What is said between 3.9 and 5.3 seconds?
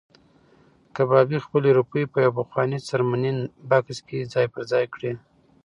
کې ځای پر ځای کړې.